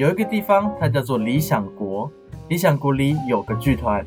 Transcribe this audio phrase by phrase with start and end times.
[0.00, 2.10] 有一个地方，它叫做理想国。
[2.48, 4.02] 理想国里有个剧团，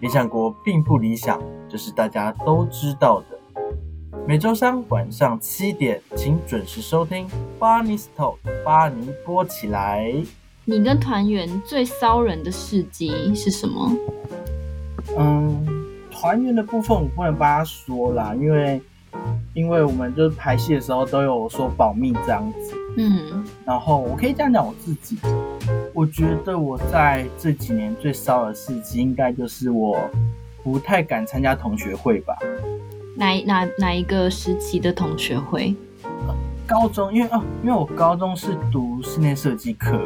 [0.00, 3.62] 理想国并不理想，这是大家都知道的。
[4.26, 7.26] 每周三晚上七点，请准时收听
[7.58, 10.12] 《巴尼斯头》，巴尼播起来。
[10.66, 13.90] 你跟团员最骚人的事迹是什么？
[15.16, 15.66] 嗯，
[16.10, 18.78] 团员的部分我不能帮他说啦，因为
[19.54, 22.76] 因为我们就是排戏的时候都有说保密这样子。
[22.96, 25.16] 嗯，然后我可以这样讲我自己，
[25.94, 29.98] 我觉得我在这几年最骚的事迹，应该就是我
[30.62, 32.36] 不太敢参加同学会吧。
[33.16, 35.74] 哪哪哪一个时期的同学会？
[36.66, 40.00] 高中，因为啊，因为我高中是读室内设计课，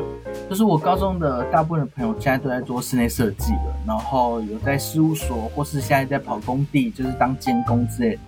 [0.49, 8.21] 就是我高中的大部分的朋友现在都在做室内设计了，然后有在事务所，或是现在在跑工地，就是当监工之类的，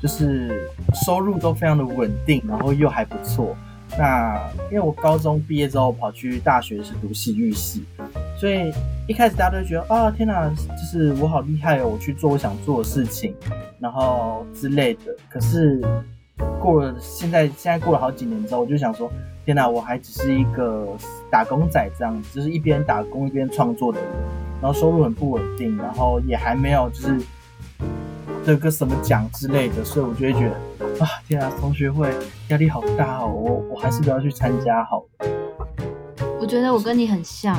[0.00, 0.70] 就是
[1.04, 3.54] 收入都非常的稳定，然后又还不错。
[3.98, 7.84] 那因为我高中毕业之后跑去大学是读戏剧系，
[8.38, 8.72] 所以
[9.06, 13.34] 一开始大家都觉得啊，天哪，就是我好厉害哦，我去做我想做的事情，
[13.78, 15.14] 然后之类的。
[15.28, 15.80] 可是。
[16.58, 19.10] 过了现在，现在过了好几年之后，我就想说，
[19.44, 20.88] 天哪，我还只是一个
[21.30, 24.08] 打工仔这样子，就是一边打工一边创作的人，
[24.60, 27.20] 然后收入很不稳定，然后也还没有就是
[28.44, 30.56] 得个什么奖之类的，所以我就会觉得，
[31.00, 32.10] 啊，天啊，同学会
[32.48, 35.28] 压力好大哦，我我还是不要去参加好了。
[36.40, 37.56] 我觉得我跟你很像，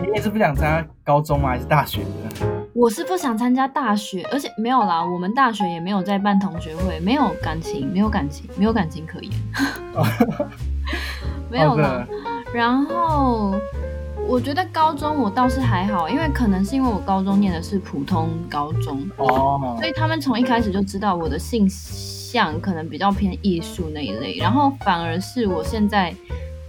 [0.00, 1.50] 你也是不想参加高中吗？
[1.50, 2.46] 还是大学的？
[2.74, 9.32] 我是不想参加大学，而且没有啦，我们大学也没有在办同学会，没有感情，没有感情，没有感情可言，
[11.50, 12.06] 没有啦。
[12.52, 13.54] 然后
[14.28, 26.12] 我觉得高中我倒是还好，因为可能是因为我高中念的是普通高中哦，所以他们从一开始就知道我的性向可能比较偏艺术那一类，然后反而是我现在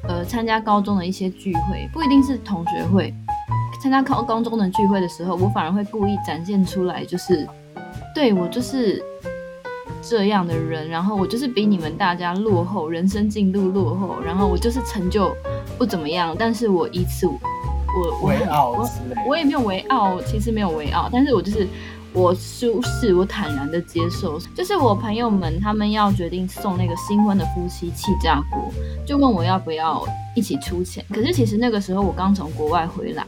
[0.08, 3.14] 呃参加高中的一些聚会，不一定是同学会。
[3.82, 7.48] 参加高高中的聚会的时候，我反而会故意展现出来，就是
[8.14, 9.04] 对我就是
[10.02, 15.36] 这样的人，然后我就是比你们大家落后，人生进度落后，然后我就是成就
[15.78, 17.40] 不怎么样，但是我一次我
[18.22, 18.34] 我
[18.78, 18.90] 我
[19.28, 21.68] 我也没有为傲，其实没有为傲，但是我就是。
[22.14, 24.40] 我舒适，我坦然的接受。
[24.56, 28.74] 就是我朋友们，他们要决定送那个新婚的夫妻气炸锅，
[29.06, 31.06] 就问我要不要一起出钱。
[31.14, 33.24] 可是其实那个时候我刚从国外回来，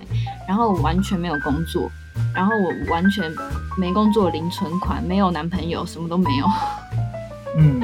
[0.47, 1.87] 然后我完全没有工作，
[2.33, 3.31] 然后我完全
[3.77, 6.47] 没工作，零存款，没有男朋友，什么都没有。
[7.57, 7.81] 嗯，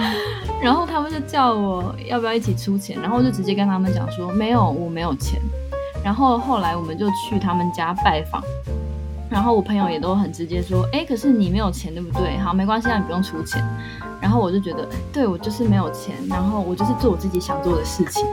[0.61, 5.41] 然后他们就叫我要不要一起出钱，然后我就直接跟他们讲说没有，我没有钱。
[6.03, 8.41] 然后后来我们就去他们家拜访。
[9.27, 12.37] 然后我朋友也都很直接说，哎，可是你没有钱，对不对？
[12.37, 13.61] 好，没关系，那你不用出钱。
[14.21, 18.23] 然后我就觉得，对，我就是没有钱，然后我就是做我自己想做的事情。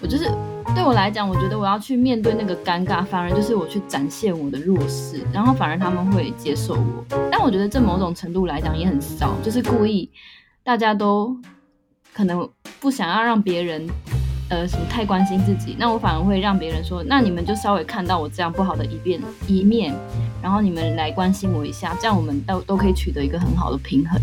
[0.00, 0.30] 我就是
[0.74, 7.04] 对我来讲，我觉得我要去面对那个尴尬，反而就是我去展现我的弱势，然后反而他们会接受我。
[7.30, 10.08] 但我觉得这某种程度来讲也很骚，就是故意
[10.66, 11.34] 大家都
[12.12, 12.46] 可能
[12.80, 13.86] 不想要让别人。
[14.48, 19.92] 呃，什么太关心自己，那我反而会让别人说，那你们就稍微看到我这样不好的一面一面，
[20.40, 24.22] 然后你们来关心我一下，这样我们都都可以取得一个很好的平衡。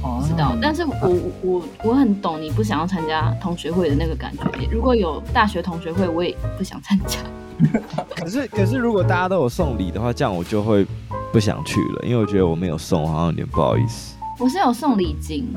[0.00, 4.44] 哦，知道，但是我我我很懂你不想要参加同学会的那个感觉。
[4.70, 7.18] 如果有大学同学会，我也不想参加。
[8.14, 10.86] 可是可是如果大家都有送礼的话，这样我就会
[11.32, 14.14] 不想去了，因为我觉得我没有送，好像有点不好意思。
[14.42, 15.48] 我是有送礼金。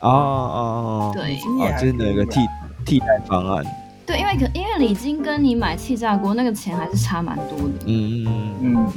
[0.00, 2.40] 哦哦哦，对，哦，就是那个替。
[2.86, 3.62] 替代方案，
[4.06, 7.74] 对，因为可因为礼金跟你买气炸锅那个钱还是差蛮多的。
[7.84, 8.88] 嗯嗯嗯，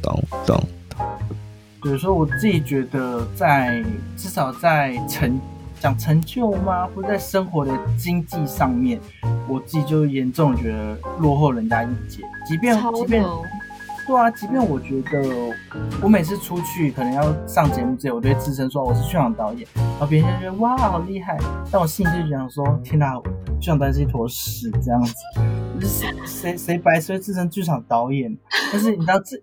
[0.00, 0.62] 懂懂。
[1.82, 3.84] 比如说我自己觉得在，在
[4.16, 5.40] 至少在成
[5.80, 9.00] 讲成就吗，或者在生活的经济上面，
[9.48, 12.22] 我自己就严重觉得落后人家一截。
[12.46, 13.24] 即便即便
[14.08, 15.54] 对啊，即便我觉得
[16.02, 21.36] 我每次出去可能要上节目之前，我都会自称说我是剧场导演，然后别人就觉得哇好厉害，
[21.70, 23.20] 但我心里就想说天哪，
[23.60, 25.14] 剧场导演是一坨屎这样子，
[25.82, 28.34] 谁谁谁白谁自称剧场导演？
[28.72, 29.36] 但是你知道这，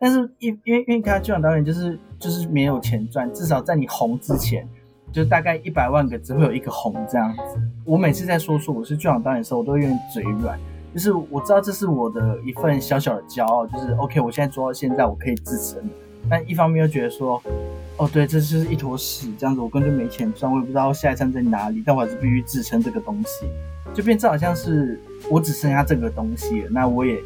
[0.00, 4.68] 但是因因为因为看剧场导演就是就是没有钱赚，至少在你红之前，
[5.12, 7.62] 就大概一百万个只会有一个红这样子。
[7.84, 10.58] 我每次在说说我是剧场导演的时候，我都会有点嘴软。
[10.94, 15.78] 就是我知道这是我的一份小小的骄傲，就是 OK，我现在做到现在，我可以支撑。
[16.28, 17.40] 但一方面又觉得说，
[17.96, 23.46] 哦，对，这就是一坨屎，这样子我根本就没钱赚，我也不知道下一站在哪里，但我还是必须支撑这个东西，
[23.94, 25.00] 就变成好像是
[25.30, 27.18] 我只剩下这个东西了，那我也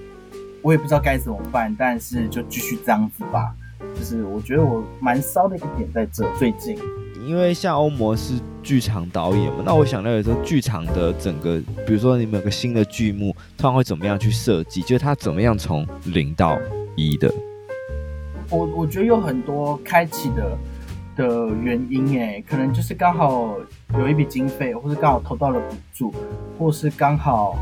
[0.60, 3.54] 我也不知道该怎么办，但是就继续这样子吧。
[3.96, 6.78] 就是我觉得我蛮骚的一个点在这最近。
[7.26, 14.82] 因为像欧摩是剧场导演嘛，那我想了解说剧场的整个，比如说你们有个新的剧目，通常会怎么样去设计？
[14.82, 16.58] 就是它怎么样从零到
[16.96, 17.32] 一的？
[18.50, 20.58] 我我觉得有很多开启的
[21.16, 23.56] 的原因，哎，可能就是刚好
[23.98, 26.14] 有一笔经费，或是刚好投到了补助，
[26.58, 27.56] 或是刚好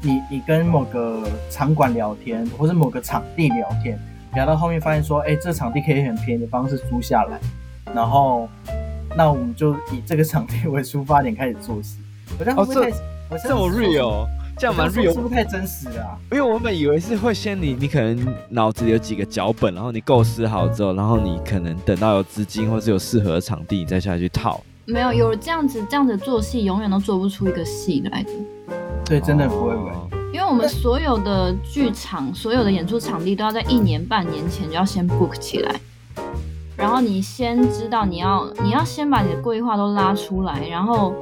[0.00, 3.98] 你你跟某个场馆聊天，或是某个场地聊天，
[4.34, 7.38] 聊到后面发现说，哎，这场地可以很便宜的方式租下来。
[7.94, 8.48] 然后，
[9.16, 11.96] 那我们就以这个场地为出发点开始做事。
[12.38, 12.96] 我这样会不会太？
[13.30, 14.26] 我这么 real，
[14.58, 16.18] 这样蛮 real，是不是太真实啊？
[16.30, 24.62] 因为我本以为是会先你，你可能脑子里有几个脚本，然后你构思好之后，然后你可能等到有资金或是有适合的场地，你再下去套。
[24.84, 28.30] 没有，有这样子这样子做戏，永远都做不出一个戏来的。
[29.04, 29.92] 对，真的不会不会。
[30.32, 35.80] 因为我们所有的剧场、所有的演出场地都要在一年半年前就要先 book 起来。
[36.82, 41.14] 然后你先知道你要，你要先把你的规划都拉出来，然后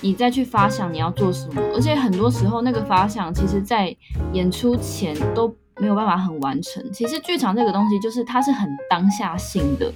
[0.00, 1.60] 你再去发想你要做什么。
[1.74, 3.92] 而且很多时候那个发想，其实在
[4.32, 6.80] 演出前都没有办法很完成。
[6.92, 9.92] 其实剧场这个东西就是它是很当下性的，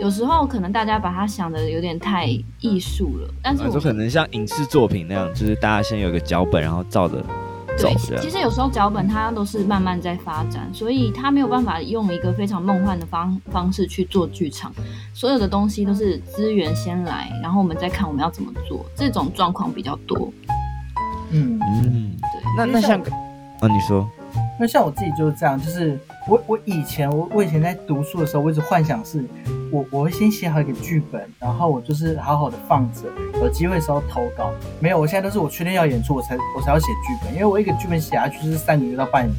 [0.00, 2.26] 有时候可能大家把它想的有点太
[2.60, 7.22] 艺术了，但是我可能像影视作品那样，就是大家先有个脚本，然后照着。
[7.78, 14.72] 对，其实有时候脚本它都是慢慢在发展，所以它没有办法用一个非常梦幻的方方式去做剧场。
[15.12, 18.84] 所有的东西都是资源先来，然后我们再看我们要怎么做。
[18.94, 20.32] 这种状况比较多。
[21.30, 22.42] 嗯嗯，对。
[22.56, 24.08] 那那像，啊，你说，
[24.58, 25.98] 那像我自己就是这样，就是
[26.28, 29.24] 我我以前我我以前在读书的时候，我一直幻想是。
[29.70, 33.02] 我我会先写好一个剧本，然后我就是好好的放着，
[33.40, 34.50] 有机会的时候投稿。
[34.80, 37.32] 没有，我现在都是我确定要演出，我才我才要写剧本。
[37.32, 39.34] 因为我一个剧本写下去就是三个月到半年，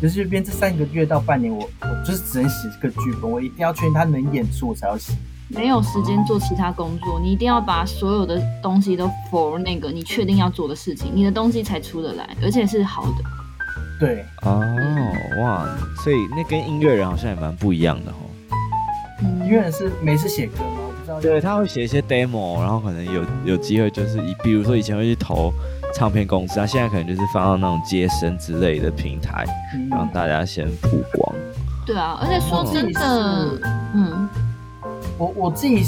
[0.00, 5.12] 就是这边这三个月到半年，我我就是只能写这个剧本，我一定要确定它能演出，我才要写。
[5.48, 13.24] 没有时间做其他工作，你一定要把所有的东西都 for 那个你确定要做的事情，你的东西才出得来，而且是好的。
[13.98, 14.62] 对，哦，
[15.42, 15.66] 哇，
[16.04, 18.19] 所以那跟音乐人好像也蛮不一样的哦。
[19.44, 21.20] 因为是没事写歌吗，我不知道。
[21.20, 25.52] 对，他会写一些 demo，然后可能有有机会就是以，比如说以前会去投
[25.94, 29.44] 唱片公司，他现在可能就是放到那种接生之类的平台，
[29.74, 31.36] 嗯、让大家先曝光。
[31.86, 33.58] 对啊，而且说真的，
[33.94, 34.28] 嗯，
[35.18, 35.82] 我我自己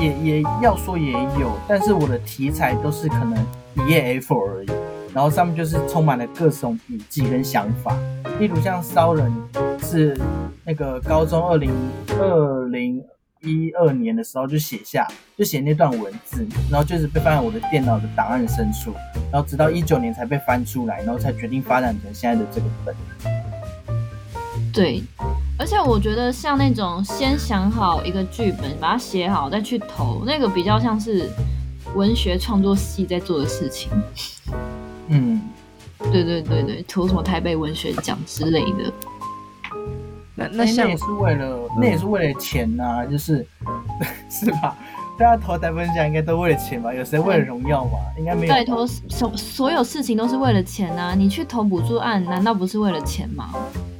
[0.00, 3.34] 也也要说也有，但是我的题材都是可能
[3.74, 4.68] 一页 A4 而已，
[5.14, 7.96] 然后上面就是充满了各种笔记跟想法，
[8.38, 9.32] 例如像骚人
[9.80, 10.18] 是。
[10.66, 11.70] 那个高中二零
[12.18, 12.96] 二零
[13.42, 15.06] 一二年的时候就写下，
[15.36, 18.90] 就写那段文字，然后就是被放在我的电脑的档案深处，
[19.30, 22.94] 然后直到一九年才被翻出来，然后才决定发展成现在的这个本。
[24.72, 25.02] 对，
[25.58, 31.28] 而且我觉得像那种先想好一个剧本，把它写好再去投，那个比较像是
[31.94, 33.90] 文学创作系在做的事情。
[35.08, 35.42] 嗯，
[36.12, 38.92] 对对对对，投什么台北文学奖之类的。
[40.34, 43.46] 那那像也是为了，嗯、那也是为了钱呐、啊，就是
[44.28, 44.76] 是吧？
[45.16, 46.92] 大家投台本奖应该都为了钱吧？
[46.92, 47.98] 有谁为了荣耀吧？
[48.18, 48.52] 应该没有。
[48.52, 51.14] 对，投所所有事情都是为了钱啊！
[51.16, 53.50] 你去投补助案，难道不是为了钱吗？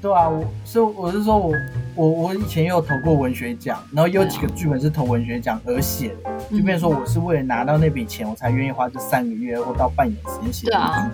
[0.03, 1.55] 对啊，我所以我是说我
[1.95, 10.67] 我我以前也有投过文学奖，然后有几个剧本是投文学奖而写的，就变成说我是为了拿到那笔钱，我才愿意花这三个月或到半年时间写。
[10.67, 11.09] 对啊。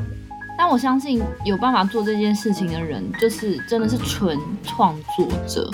[0.56, 5.70] 但我相信有办法做这件事情的人，就是真的是纯创作者，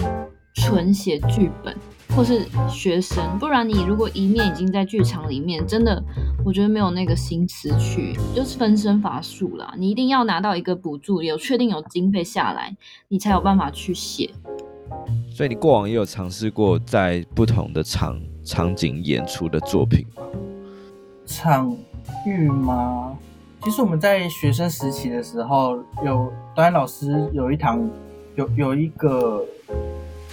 [0.54, 1.74] 纯写剧本，
[2.16, 3.38] 或是学生。
[3.38, 6.02] 不然你如果一面已经在剧场里面，真的，
[6.42, 9.74] 我觉得没有那个心思去，就是分身乏术啦。
[9.76, 12.74] 你一定要拿到一个补助，有确定有经费下来，
[13.08, 14.30] 你才有办法去写。
[15.30, 20.22] 所以你过往也有尝试过在不同的场场景演出的作品吗？
[21.26, 21.76] 场
[22.24, 23.18] 域吗？
[23.62, 27.86] 其实我们在学生时期的时候，有导演老师有一堂，
[28.36, 29.44] 有有一个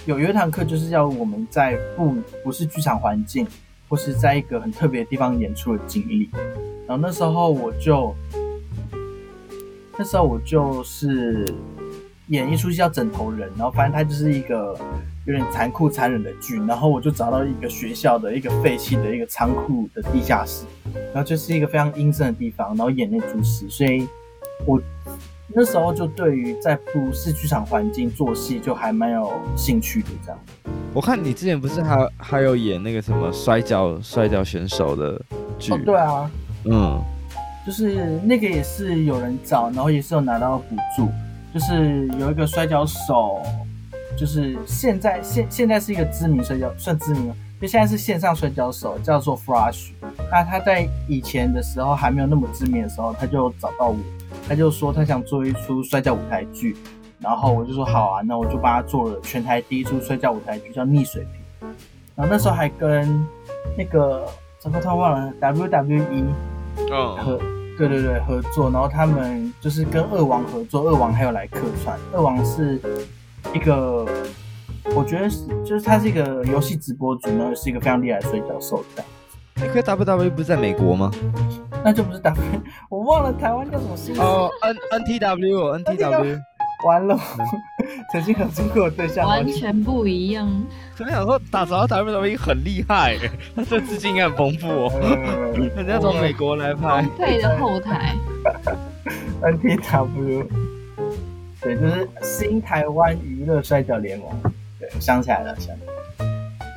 [0.06, 3.46] 有有一堂课，就是要我们在不不是剧场环境，
[3.88, 6.28] 或是在一个很特别的地方演出的经历。
[6.86, 8.14] 然后那时候我就，
[9.96, 11.46] 那时候我就是
[12.28, 14.78] 演一出戏叫《枕头人》，然后反正它就是一个
[15.24, 16.58] 有点残酷残忍的剧。
[16.66, 20.66] 然后我就找到一个学校的一个废弃的一个仓库的地下室。
[20.92, 24.06] 然后就是一个非常阴森的地方，然后演那出戏，所以
[24.66, 24.78] 我
[25.48, 30.08] 那时候就对于在不是剧场环境做戏就还蛮有兴趣的。
[30.24, 30.38] 这样，
[30.92, 35.20] 我看你之前不是还还有演那个什么摔跤摔跤选手的
[35.58, 35.72] 剧？
[35.72, 36.30] 哦，对啊，
[36.64, 37.02] 嗯，
[37.66, 41.08] 就是那个也是有人找，然后也是有拿到补助，
[41.52, 43.42] 就是有一个摔跤手，
[44.16, 47.36] 就是现在现现在是一个知名摔跤，算知名了。
[47.60, 49.90] 就现在是线上摔跤手，叫做 Flash。
[50.30, 53.96] 那他在以前的时候还没有那么知名的时候，他就找到我，
[54.48, 56.76] 他就说他想做一出摔跤舞台剧，
[57.20, 61.26] 然后我就说好啊，那我就帮他做了全台第一出摔跤舞台剧，叫《逆水
[61.60, 61.70] 平》。
[62.14, 63.26] 然后那时候还跟
[63.76, 64.24] 那个
[64.58, 66.24] 怎么他忘了 WWE
[66.90, 67.40] 嗯合，
[67.76, 72.80] 对对对合作，然后他们就是跟二王合作，二王还有来客串，二王是
[73.54, 74.06] 一个。
[74.94, 79.02] 我觉得是，就是他是一个游戏直播主，然后是一个非常厉害的摔跤手的。
[79.54, 81.10] 那个 WWE 不是在美国吗？
[81.84, 82.42] 那就不是 W，
[82.88, 84.18] 我忘了台湾叫什么姓。
[84.18, 86.40] 哦，N N T W N T W，
[86.86, 87.18] 完了，
[88.10, 90.50] 曾经合作过的对象完全不一样。
[90.96, 93.18] 怎么想说打造 WWE 很厉害，
[93.54, 94.92] 他这资金应该很丰富哦。
[95.76, 97.06] 人家从美国来拍。
[97.18, 98.14] 配的后台。
[99.42, 100.48] N T W，
[101.60, 104.28] 对，就是新台湾娱乐摔角联盟。
[104.80, 105.93] 对想起来了，想起来了。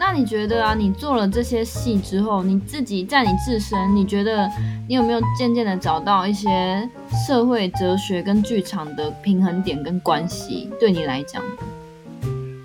[0.09, 4.49] 那你觉得啊，你做了这些戏之后，你自己在你自身，你觉得
[4.87, 6.89] 你有没有渐渐的找到一些
[7.27, 10.69] 社会哲学跟剧场的平衡点跟关系？
[10.79, 11.43] 对你来讲，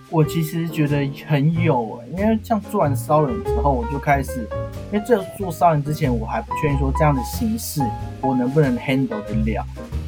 [0.08, 4.48] 我其实觉得很有欸，因为像做完烧人之后，我就开始，
[4.92, 7.82] 因为这做烧人之前，我还不确定说这样的形式
[8.20, 9.66] 我能不能 handle 得了，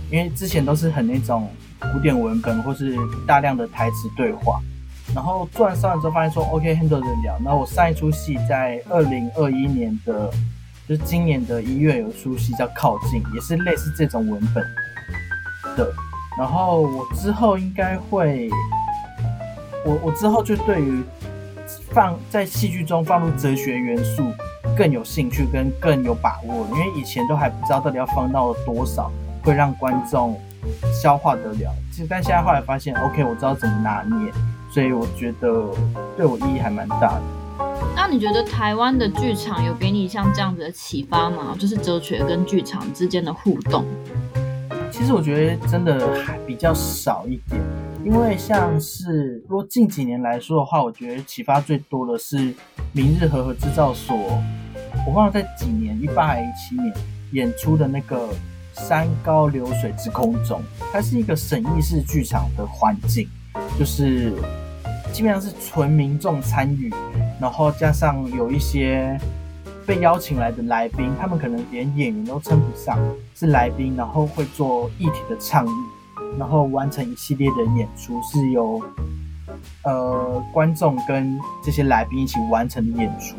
[0.08, 1.48] 因为之前都是很那种
[1.80, 4.60] 古典文本或是大量的台词对话。
[5.14, 7.38] 然后做完上之后，发现说 OK handle 得了。
[7.44, 10.28] 然后我上一出戏在二零二一年的，
[10.88, 14.64] 就是今年的一月有出戏叫《靠近》，也是类似这种文本
[15.76, 15.88] 的。
[16.36, 18.50] 然后我之后应该会，
[19.84, 21.02] 我我之后就对于
[21.92, 24.32] 放在戏剧中放入哲学元素
[24.76, 29.08] 更有兴趣跟更有把握，因为以前都还不知道到底要放到多少
[29.44, 30.36] 会让观众
[30.92, 31.72] 消化得了。
[31.92, 34.32] 其实但现在后来发现 OK，我知道怎么拿捏。
[34.74, 35.70] 所以我觉得
[36.16, 37.22] 对我意义还蛮大的。
[37.94, 41.54] 那你觉得台湾的剧场有给你像这样子的启发吗？
[41.56, 43.84] 就是哲学跟剧场之间的互动。
[44.90, 47.62] 其实我觉得真的还比较少一点，
[48.04, 52.52] 因为像是如果近几年来说的话，我觉得启发最多的是
[52.92, 54.16] 明日和合制造所。
[55.06, 56.92] 我忘了在几年，一八还一七年
[57.30, 58.28] 演出的那个
[58.72, 60.60] 山高流水之空中，
[60.92, 63.28] 它是一个审议式剧场的环境，
[63.78, 64.32] 就是。
[65.14, 66.92] 基本上是纯民众参与，
[67.40, 69.16] 然后加上有一些
[69.86, 72.98] 被邀请来的来宾，他们可能连演员都称不上，
[73.32, 75.70] 是来宾，然后会做议题的倡议，
[76.36, 78.82] 然后完成一系列的演出，是由
[79.84, 83.36] 呃观众跟这些来宾一起完成的演出。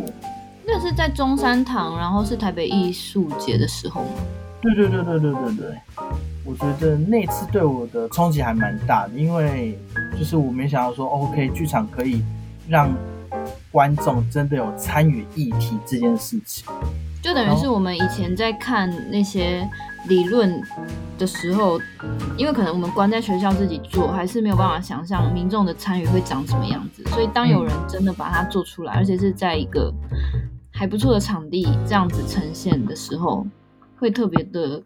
[0.66, 4.08] 那是在中山堂，然后是台北艺术节的时候吗？
[4.62, 5.78] 对对对对对对对。
[6.46, 9.78] 我觉得那次对我的冲击还蛮大的，因为
[10.18, 12.24] 就是我没想到说，OK，剧场可以
[12.70, 12.94] 让
[13.72, 16.72] 观众真的有参与议题这件事情，
[17.22, 19.68] 就等于是我们以前在看那些
[20.08, 20.62] 理论
[21.18, 21.80] 的时候，
[22.38, 29.92] 因为可能我们关在学校自己做，还是没有办法想象民众的参与会长什么样子，所以当有人真的把它做出来，而且是在一个
[30.72, 33.46] 还不错的场地这样子呈现的时候，
[33.98, 34.84] 会特别的。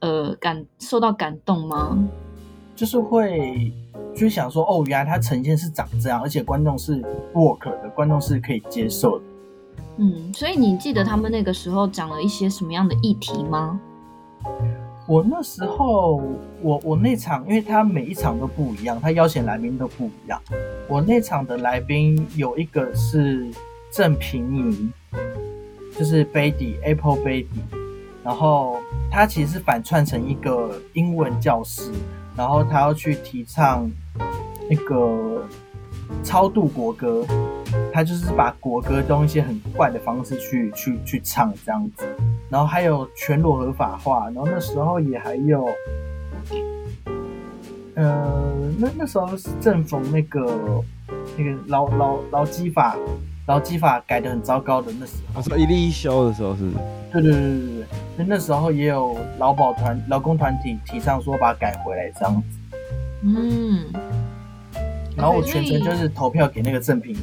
[0.00, 1.98] 呃，感受到感动吗？
[2.76, 3.72] 就是会，
[4.14, 7.02] 就想说，哦，原来它呈现是长这样，而且观众是
[7.34, 9.24] work 的，观众是可以接受的。
[9.96, 13.80] 嗯，所以你记得他们那个时候讲了一些什么样的议题吗？
[15.08, 16.22] 我那时候，
[16.62, 20.40] 我我那场，因为他每一场都不一样，他邀请来宾都不一样。
[20.86, 23.44] 我那场的来宾有一个是
[23.90, 24.90] 郑平妮，
[25.98, 27.48] 就是 Baby Apple Baby，
[28.22, 28.76] 然后。
[29.10, 31.90] 他其实是反串成一个英文教师，
[32.36, 33.90] 然后他要去提倡
[34.70, 35.42] 那个
[36.22, 37.24] 超度国歌，
[37.92, 42.06] 他就是把国歌用一些很怪的方式去去去唱这样子，
[42.48, 45.68] 然后还有全裸合法化，然后那时候也还有，
[47.94, 50.84] 呃，那那时候是正逢那个
[51.36, 52.96] 那个劳劳劳基法
[53.48, 56.70] 劳基法改的很糟糕的那时候，说一立一休的时候是，
[57.10, 57.86] 对对对对对。
[58.18, 62.58] 那那时候也有劳保团、劳工团体提倡说把它改回来这样子，
[63.22, 63.86] 嗯，
[65.16, 67.18] 然后我全程就是投票给那个郑平怡，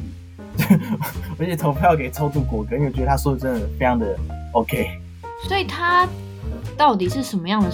[1.37, 4.17] 而且投票给超度国歌，因为我觉得他说的真的非常的
[4.53, 4.99] OK。
[5.47, 6.07] 所以他
[6.75, 7.69] 到底是什么样的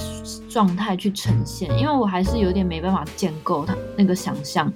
[0.50, 1.72] 状态去呈现？
[1.80, 4.68] 因为我还是有点没办法建构他那个想象。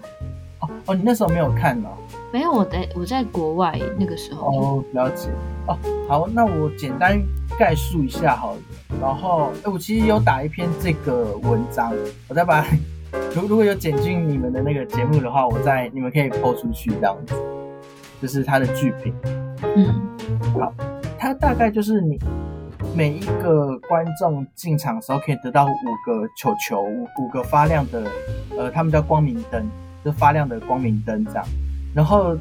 [0.61, 1.89] 哦哦，你那时候没有看呢？
[2.35, 4.51] 没有，我在我在国外那个时候。
[4.51, 5.29] 哦，了解。
[5.67, 7.17] 哦，好，那我简单。
[7.57, 8.59] 概述一下好了，
[8.99, 11.93] 然后哎，我其实有打一篇这个文章，
[12.27, 12.65] 我再把
[13.33, 17.33] 如如果有剪进你们的那个节目的话，我再你们可以 po 出去这样子。
[18.21, 19.13] 就是它的剧评。
[19.61, 19.87] 嗯，
[20.59, 20.73] 好，
[21.17, 22.19] 它大概就是你
[22.93, 25.69] 每一个观众进场的时候可以得到五
[26.05, 28.03] 个球球，五五个发亮的，
[28.57, 29.65] 呃，他们叫光明灯，
[30.03, 31.45] 就发亮的光明灯这样。
[31.95, 32.37] 然后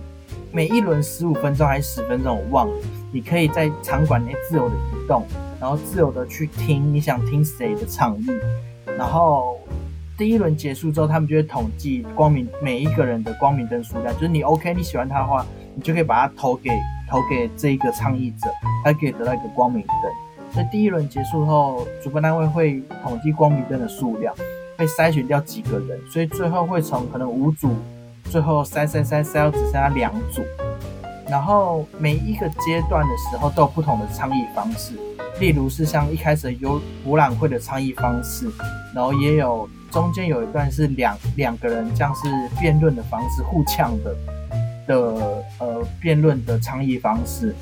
[0.52, 2.74] 每一轮十五分钟还是十分钟，我忘了。
[3.12, 5.24] 你可以在场馆内自由的移动，
[5.60, 8.26] 然后自由的去听你想听谁的场域，
[8.98, 9.58] 然后。
[10.16, 14.14] 第一轮结束之后，他们就会统计光明每一个人的光明灯数量。
[14.14, 15.44] 就是你 OK，你喜欢他的话，
[15.74, 16.70] 你就可以把它投给
[17.10, 18.48] 投给这一个倡议者，
[18.84, 20.52] 他可以得到一个光明灯。
[20.52, 24.32] 所以第一轮结束后，主办单位会统计光明灯的数量，
[24.78, 27.74] 会筛选掉几个人，所以最后会从可能五组，
[28.30, 30.42] 最后三三三三只剩下两组。
[31.28, 34.94] 然后每一个阶段的时候都有不同的倡议方式，
[35.40, 38.50] 例如是像一开始有博览会的倡议方式，
[38.94, 39.68] 然后也有。
[39.90, 42.22] 中间有一段是两两个人像是
[42.58, 44.16] 辩论的方式，互呛的
[44.88, 47.54] 的呃辩论的倡议方式，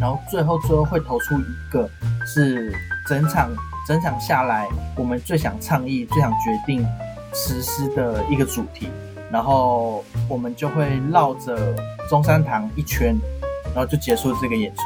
[0.00, 1.88] 然后最后最后会投出一个
[2.26, 2.74] 是
[3.08, 3.48] 整场
[3.86, 6.84] 整场下来我们最想倡议、最想决定
[7.32, 8.88] 实施的一个主题，
[9.32, 11.74] 然后我们就会绕着
[12.08, 13.16] 中山堂一圈，
[13.74, 14.82] 然后就结束这个演出。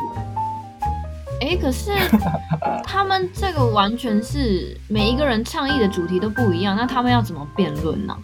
[1.40, 1.90] 哎，可是
[2.84, 8.16] 他们这个完全是每一个人倡议的主题都不一样，那他们要怎么辩论呢？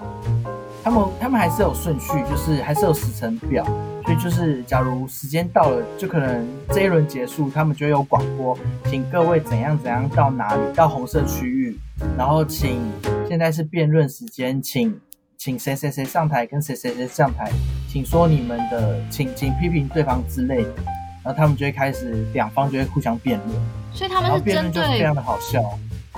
[0.84, 3.64] 他们他们还是有顺序，就是还是有时程表，
[4.04, 8.56] 所以就是假如时间到了，就可能这一轮结束，他们就有广播，
[8.86, 11.76] 请各位怎样怎样到哪里，到红色区域，
[12.16, 12.80] 然后请
[13.28, 14.98] 现在是辩论时间，请
[15.38, 17.52] 请谁谁谁上台，跟谁谁谁上台，
[17.88, 20.74] 请说你们的，请请批评对方之类的。
[21.22, 23.50] 然后他们就会开始，两方就会互相辩论，
[23.92, 25.62] 所以他们是针对非常的好笑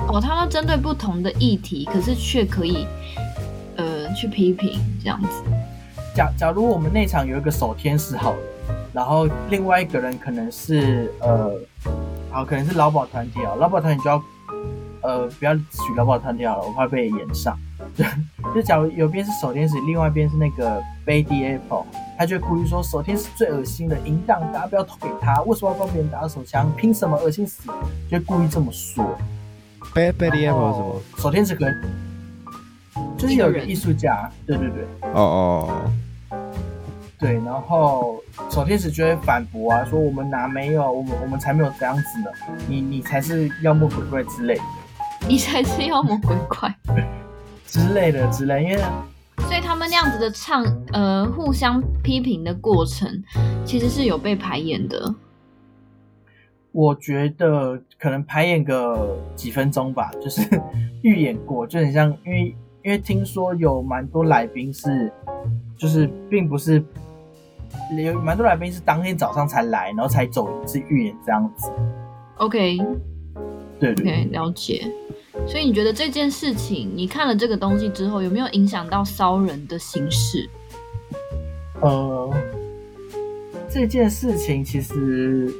[0.08, 0.18] 哦。
[0.18, 2.86] 他们针对不同的议题，可是却可以
[3.76, 5.28] 呃去批评这样子。
[6.14, 8.38] 假假如我们那场有一个守天使好了，
[8.94, 11.52] 然后另外一个人可能是呃，
[12.30, 14.22] 好可能是劳保团体啊，劳保团体就要
[15.02, 15.62] 呃不要举
[15.96, 17.58] 劳保团体好了，我怕被演上。
[17.94, 18.04] 就
[18.54, 21.84] 就假如有边是守天使，另外一边是那个 Baby Apple。
[22.18, 25.40] 他就会故意说，守天使最恶心的，淫荡，大家不要投给他。
[25.42, 26.70] 为什么要帮别人打手枪？
[26.76, 27.16] 凭什么？
[27.16, 27.62] 恶心死！
[28.10, 29.18] 就会故意这么说。
[29.94, 31.00] Baby Apple 什么？
[31.16, 31.74] 手天使可能
[33.16, 34.84] 就是有个艺术家，对对对。
[35.14, 35.90] 哦哦哦。
[37.18, 42.30] 对，然后守天使就会反驳啊，说我们哪没有，我们我们才没有这样子呢。
[42.68, 44.62] 你你才是妖魔鬼怪之类的。
[45.28, 46.74] 你才是妖魔鬼怪
[47.66, 48.82] 之类的之类，因为。
[49.48, 53.22] 所以他们那样子的唱，呃，互相批评的过程，
[53.64, 55.14] 其实是有被排演的。
[56.72, 60.42] 我觉得可能排演个几分钟吧，就是
[61.02, 62.54] 预演过，就很像，因为
[62.84, 65.10] 因为听说有蛮多来宾是，
[65.76, 66.80] 就是并不是
[67.96, 71.72] 有蛮多来宾是当天早上才来，然后才走一次预演这样子。
[72.36, 72.78] OK，
[73.80, 74.86] 对对，OK，了解。
[75.46, 80.48] 所以你觉得这件事情，你看了这个东西之后，有没有影响到骚人的形式？
[81.80, 82.30] 呃，
[83.68, 85.52] 这件事情其实，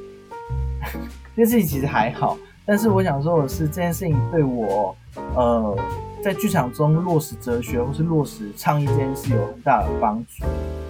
[1.37, 2.37] 这件事情其实还好。
[2.66, 4.94] 但是我想说的是，这件事情对我，
[5.35, 5.78] 呃，
[6.22, 10.44] 在剧场中落实哲学或是落实倡议这件事有很大的帮助。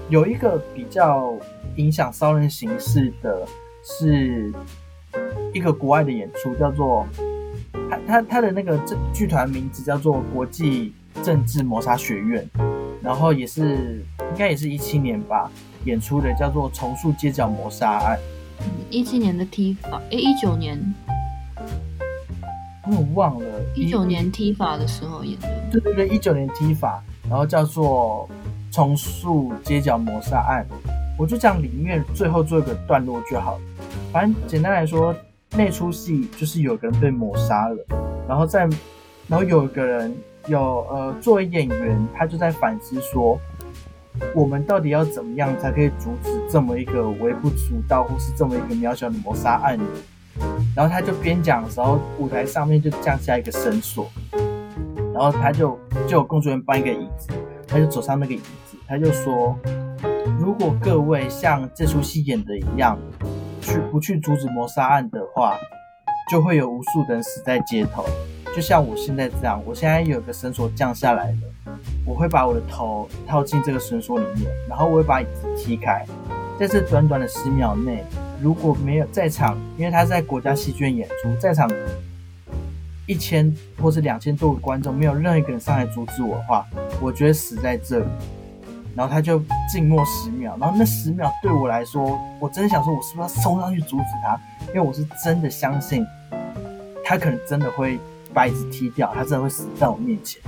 [0.09, 1.33] 有一个比较
[1.77, 3.47] 影响骚人形式的，
[3.85, 4.53] 是
[5.53, 7.07] 一个国外的演出，叫做。
[8.11, 10.93] 他他他的那个剧剧团名字叫做国际
[11.23, 12.45] 政治谋杀学院，
[13.01, 15.49] 然后也是应该也是一七年吧
[15.85, 18.19] 演出的，叫做重塑街角谋杀案。
[18.91, 20.77] 一七年的 T 法，诶，一九年，
[22.85, 23.47] 我忘了。
[23.77, 25.49] 一九年 T 法的时候演的。
[25.71, 28.29] 对对对，一九年 T 法，然后叫做
[28.73, 30.67] 重塑街角谋杀案。
[31.17, 33.61] 我就讲里面最后做一个段落就好了。
[34.13, 35.15] 反正简单来说。
[35.53, 37.85] 那出戏就是有个人被谋杀了，
[38.29, 38.69] 然后在，
[39.27, 43.39] 然后有一个人有呃作为演员，他就在反思说，
[44.33, 49.79] 我们到底要怎么样才可以阻止这么一个微不足道或是这么一个渺小的谋杀案？
[50.75, 54.09] 然后他就边讲的时候，舞台上面就降下一个绳索，
[55.13, 57.29] 然后他就就有工作人员搬一个椅子，
[57.67, 59.59] 他就走上那个椅子，他就说，
[60.39, 62.97] 如果各位像这出戏演的一样。
[63.61, 65.57] 去不去阻止谋杀案的话，
[66.31, 68.05] 就会有无数人死在街头。
[68.55, 71.37] 就像我现在这样，我现在有个绳索降下来了，
[72.05, 76.05] 我会把我的头套进这个绳索里面，然后我会把椅子踢开。
[76.59, 78.05] 在这短短的十秒内，
[78.43, 81.71] 如果没有在场，因为他在国家戏剧院演出，在场
[83.07, 86.67] 一千或是两千多个观众，没有任何一个人上来阻止我的话，
[87.01, 88.07] 我觉得死在这里。
[88.97, 94.39] 然后他就静默十秒，然后那十秒对我来说，我真的想说，我是不是要冲上去阻止他？
[94.69, 96.05] 因为我是真的相信，
[97.05, 97.99] 他可能真的会
[98.35, 100.43] 把椅子踢掉，他真的会死在我面前。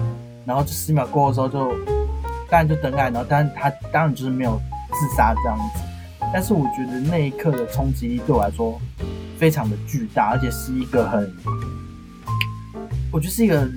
[0.44, 1.72] 然后这十秒过后之后就，
[2.50, 5.80] 当然就登岸，然后但他当然就是没有自杀这样子。
[6.32, 8.80] 但是我觉得那一刻的冲击力对我来说
[9.38, 11.32] 非常的巨大，而且是一个很，
[13.12, 13.68] 我觉得是一个。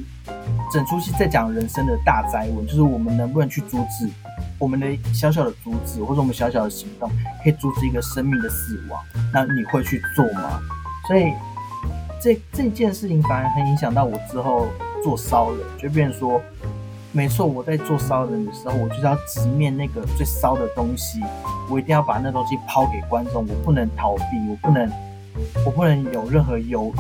[0.74, 4.10] 整出戏在讲人生的大灾问，就是我们能不能去阻止
[4.58, 7.10] 我们的小小的阻止，或者我们小小的行动，
[7.44, 9.02] 可以阻止一个生命的死亡？
[9.34, 10.60] 那你会去做吗？
[11.08, 11.34] 所以
[12.22, 14.68] 这这件事情反而很影响到我之后
[15.04, 16.42] 做骚人，就变成说，
[17.12, 21.20] 没错，我在做骚人的时候，我就是要直面那个最骚的东西，
[21.70, 24.90] 我一定要把那东西抛给观众，我不能逃避，我不能，
[25.66, 27.00] 我不能有任何犹豫。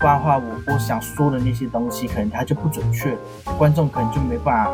[0.00, 3.18] 不然的话，我我想说的那些东西，可能它就不准确了，
[3.58, 4.70] 观众可能就没办法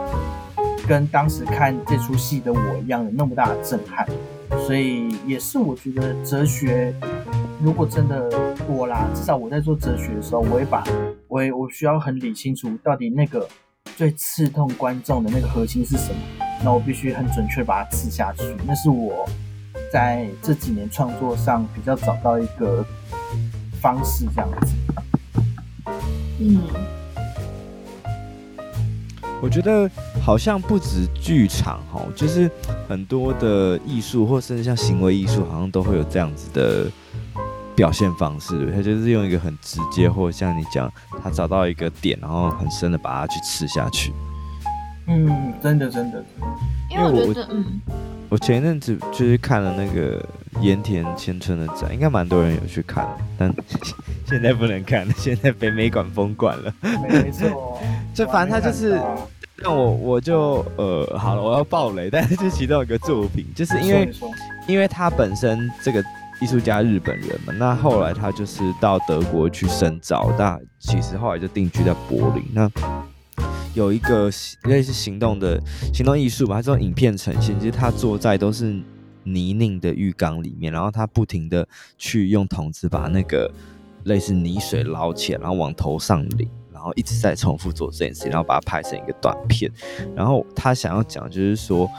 [0.87, 4.07] 跟当时看这出戏的我一样有那么大的震撼。
[4.67, 6.95] 所以也是我觉得哲学，
[7.61, 8.31] 如果真的
[8.69, 10.85] 我啦，至少我在做哲学的时候，我会把，
[11.27, 13.49] 我也我需要很理清楚到底那个
[13.97, 16.21] 最刺痛观众的那个核心是什么，
[16.63, 18.45] 那我必须很准确把它刺下去。
[18.65, 19.29] 那是我
[19.93, 22.85] 在这几年创作上比较找到一个
[23.81, 24.75] 方式，这样子。
[26.39, 26.63] 嗯，
[29.45, 29.91] 我觉得
[30.23, 32.51] 好像不止剧场哈，就是
[32.89, 36.91] 很多的艺术，或甚至像行为艺术，好像都会有这样子的
[37.77, 38.73] 表现方式。
[38.75, 40.91] 他就是用一个很直接，或像你讲，
[41.23, 44.15] 他找到一个点，然后很深的把它去吃下去。
[45.09, 46.25] 嗯，真的，真的，
[46.91, 47.83] 因为我觉得，嗯，
[48.31, 50.27] 我前一阵子就是看了那个
[50.63, 53.55] 盐田千春的展，应该蛮多人有去看，但。
[54.27, 56.75] 现在不能看，现在北美馆封馆了。
[57.11, 57.79] 没错，
[58.15, 58.99] 就反正他就是
[59.57, 64.11] 让我，我就呃，好了，我要爆雷，但是就其中一个作品，就是因为
[64.67, 66.03] 因为他本身这个
[66.41, 72.45] 艺术家日本人嘛，那后来他就是到德国去深造，那其实后来就定居在柏林。
[72.53, 72.71] 那
[73.75, 74.31] 有一个
[74.65, 75.61] 类似行动的
[75.93, 78.75] 行动艺术吧，他这种影片呈现，就是他坐在都是
[79.23, 83.51] 泥泞的浴缸里面，然后他不停的去用桶子把那个。
[84.05, 89.73] 类似泥水捞起来，然后往头上淋，然然后一直在重复做这件事情，然后把它拍成一个短片。
[90.15, 91.91] 然后他想要讲就是说，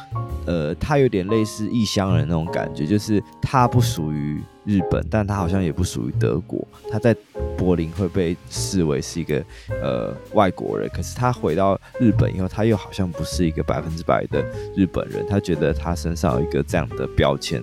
[0.46, 7.16] 呃，他有点类似异乡人那种感觉，就是他不属于日本，但他好像也不属于德国，他在
[7.58, 9.44] 柏林会被视为是一个
[9.82, 10.88] 呃外国人。
[10.90, 14.40] 可是他回到日本以后，他又好像不是一个百分之百的
[14.76, 15.26] 日本人。
[15.28, 17.60] 他觉得他身上有一个这样的标签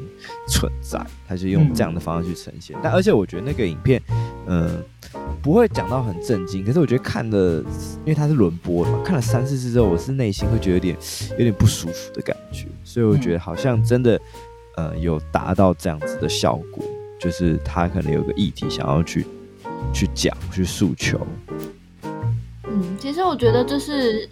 [0.48, 2.76] 存在，他就用这样的方式去呈现。
[2.82, 4.02] 但而且我觉得那个影片，
[4.48, 4.82] 嗯、
[5.42, 6.64] 不会讲到很震惊。
[6.64, 10.96] 可是我觉得看的，因为它是轮播嘛，看了三四次之后，我是内心会觉得有点
[11.32, 12.66] 有点不舒服的感觉。
[12.84, 14.20] 所以我觉得好像真的。
[14.74, 16.82] 呃，有达到这样子的效果，
[17.20, 19.26] 就是他可能有个议题想要去
[19.92, 21.20] 去讲、去诉求。
[22.64, 24.26] 嗯，其实我觉得这是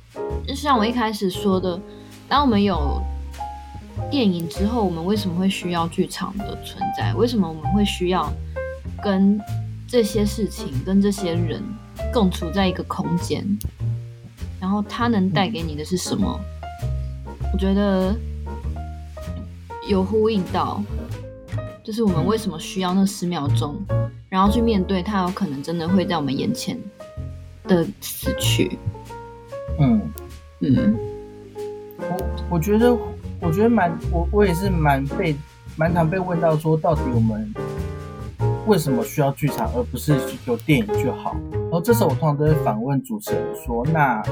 [0.48, 1.78] 就像我一开始说的，
[2.26, 2.98] 当我们有
[4.10, 7.12] 电影之后，我们为什么会需要剧场的存在？
[7.12, 8.32] 为什么我们会需要
[9.02, 9.38] 跟
[9.90, 11.62] 这些事情、跟这些人
[12.12, 13.44] 共处在一个空间？
[14.60, 16.40] 然后它能带给你的是什么？
[17.52, 18.14] 我觉得。
[19.88, 20.80] 有呼应到，
[21.82, 23.74] 就是我们为什么需要那十秒钟，
[24.28, 26.78] 然后去面对他，有可能真的会在我们眼前
[27.66, 28.78] 的死去。
[29.80, 30.00] 嗯
[30.60, 30.96] 嗯，
[31.98, 32.96] 我我觉得，
[33.40, 35.34] 我觉得蛮，我我也是蛮被
[35.74, 37.52] 蛮常被问到说，到底我们
[38.66, 41.34] 为什么需要剧场，而不是有电影就好？
[41.52, 44.22] 然后这时候我通常都会反问主持人说：“那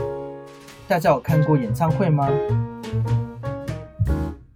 [0.86, 2.28] 大家有看过演唱会吗？”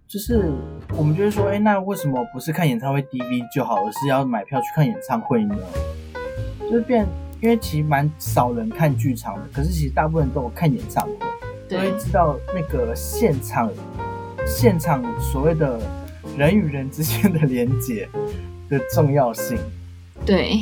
[0.07, 0.51] 就是。
[0.95, 5.55] 我们就会说，哎，那为什么不是看演唱会 DVD 就好，而是要买票去看演唱会呢？
[6.59, 7.03] 就是变，
[7.41, 11.13] 因为其实蛮少人看剧场的，可是其实大部分人都有看演唱会，
[11.67, 13.71] 都会知道那个现场，
[14.45, 15.79] 现场所谓的
[16.37, 18.07] 人与人之间的连接
[18.77, 19.57] 的重要性。
[20.25, 20.59] 对，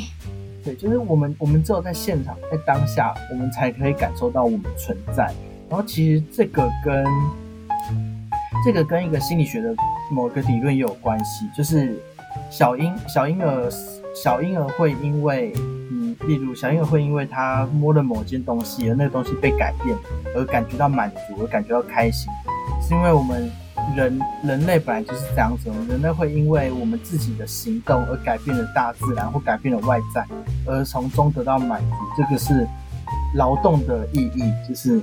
[0.64, 5.32] 对，就是我们，我们只有在现场，在当下，我们才可以感受到我们存在。
[5.68, 7.04] 然后其实这个跟
[8.64, 9.74] 这个跟一个心理学的。
[10.10, 11.98] 某个理论也有关系，就是
[12.50, 13.70] 小婴小婴儿
[14.14, 15.50] 小婴儿会因为
[15.90, 19.96] 嗯，例如小婴儿会因为他摸了某件东西，而那个东西被改变，
[20.36, 22.30] 而感觉到满足，而感觉到开心，
[22.86, 23.50] 是因为我们
[23.96, 30.26] 人人类本来就是这样子，人类会因为我们自己的行动而改变了大自然或改变了外在，
[30.66, 32.66] 而从中得到满足，这个是
[33.34, 35.00] 劳动的意义，就是。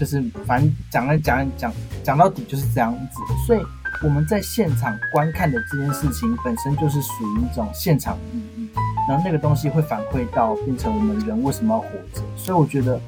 [0.00, 1.70] 就是反正讲来讲讲
[2.02, 3.20] 讲到底就是这样子。
[3.46, 3.60] 所以
[4.02, 8.70] 我们在现场观看的这件事情本身就是属于一种现场意义，
[9.06, 12.22] 然后那个东西会反馈到变成我们人为什么要活着。
[12.38, 12.98] 所以我觉得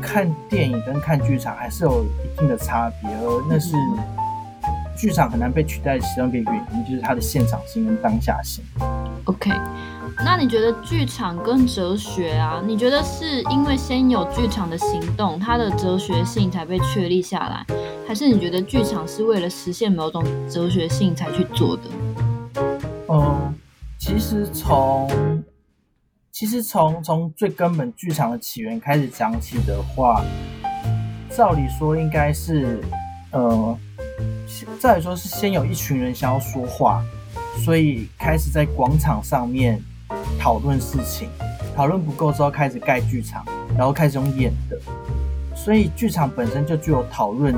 [0.00, 3.74] 看电影跟看剧场还是有一定的差别，而那是
[4.96, 8.64] 剧场很难被取代的其中一个原因，就是它的现场性跟当下性。
[9.24, 9.50] OK。
[10.24, 12.62] 那你觉得剧场跟哲学啊？
[12.64, 17.66] 你觉得是因为先有剧场的行动，它的哲学性才被确立下来，
[18.06, 21.82] 还是你觉得剧场是为了实现某种哲学性才去做的？
[23.08, 23.54] 嗯，
[23.98, 25.42] 其实从
[26.30, 30.22] 其实从从最根本剧场的起源开始讲起的话，
[31.30, 32.80] 照理说应该是，
[33.30, 33.76] 呃，
[34.78, 37.02] 再来说是先有一群人想要说话，
[37.64, 39.82] 所以开始在广场上面。
[40.38, 41.30] 讨论事情，
[41.74, 43.46] 讨论不够之后开始盖剧场，
[43.78, 44.78] 然后开始用演的，
[45.56, 47.54] 所以剧场本身就具有讨论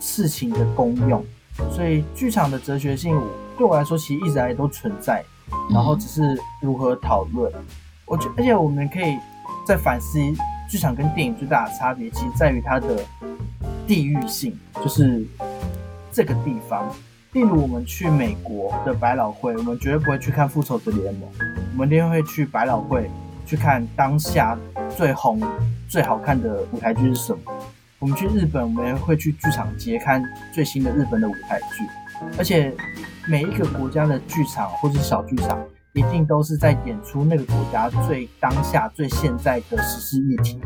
[0.00, 1.24] 事情的功用。
[1.70, 3.16] 所以剧场的哲学性
[3.56, 5.22] 对我来说其实一直以来都存在，
[5.70, 7.52] 然后只是如何讨论。
[8.06, 9.16] 我觉，而且我们可以
[9.64, 10.18] 再反思
[10.68, 13.04] 剧场跟电影最大的差别，其实在于它的
[13.86, 15.24] 地域性，就是
[16.12, 16.88] 这个地方。
[17.32, 21.22] 例如，我们去美国的百老汇，我们绝对不会去看《复仇者联盟》，
[21.72, 23.10] 我们一定会去百老汇
[23.46, 24.58] 去看当下
[24.94, 25.40] 最红、
[25.88, 27.40] 最好看的舞台剧是什么。
[27.98, 30.22] 我们去日本，我们也会去剧场街看
[30.52, 31.86] 最新的日本的舞台剧。
[32.36, 32.74] 而且，
[33.26, 35.58] 每一个国家的剧场或者是小剧场，
[35.94, 40.60] 一定都是在演出那个国家最当下、最现在的时事议题。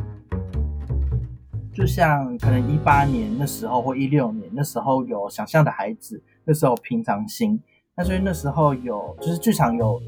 [1.76, 6.16] 就像可能一八年那时候，或一六年那时候有《想象的孩子》。
[6.48, 7.60] 那时候平常心，
[7.96, 10.00] 那所以那时候有就是剧场有，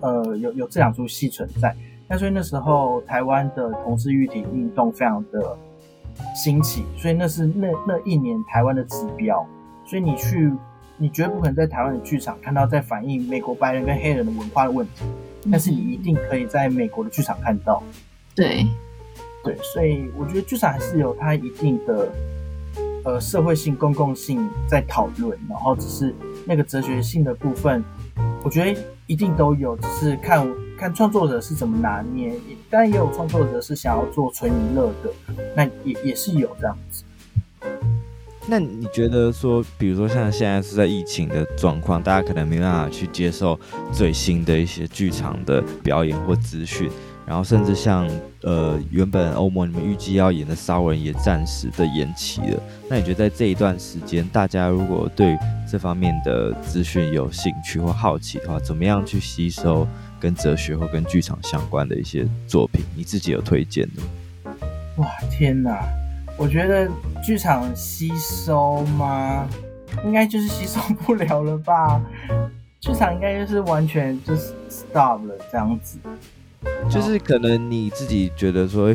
[0.00, 1.76] 呃有有这两出戏存在，
[2.08, 5.54] 那所以那时候台湾的同志议题运动非常的
[6.34, 9.46] 兴起，所以那是那那一年台湾的指标，
[9.84, 10.50] 所以你去
[10.96, 15.04] 你绝不可能在台湾的剧场看到在反映美国白人跟黑人的文化的问题，
[15.52, 17.82] 但是你一定可以在美国的剧场看到，
[18.34, 18.64] 对
[19.44, 22.10] 对，所以我觉得剧场还是有它一定的。
[23.06, 26.14] 呃，社会性、公共性在讨论，然后只是
[26.46, 27.84] 那个哲学性的部分，
[28.42, 32.32] 我觉得一定都有，只是看看创作者是怎么拿捏。
[32.70, 35.12] 当然也有创作者是想要做纯娱乐的，
[35.54, 37.04] 那也也是有这样子。
[38.48, 43.60] 那你觉得说，比如说像现在是在疫情的状况，大家可能没办法去接受
[43.92, 46.90] 最新的一些剧场的表演或资讯。
[47.26, 48.08] 然后甚至像
[48.42, 52.62] 呃原本欧盟你们预计要演的《骚人》也暂时的延期了。
[52.88, 55.38] 那你觉得在这一段时间，大家如果对
[55.70, 59.86] 这方面的资讯有兴趣或好奇的话，怎么样去吸收
[60.20, 62.84] 跟哲学或跟剧场相关的一些作品？
[62.94, 64.52] 你自己有推荐的？
[64.96, 65.82] 哇天哪！
[66.36, 66.88] 我觉得
[67.24, 69.48] 剧场吸收吗？
[70.04, 72.00] 应该就是吸收不了了吧？
[72.80, 75.96] 剧场应该就是完全就是 stop 了这样子。
[76.90, 78.94] 就是可能你自己觉得说，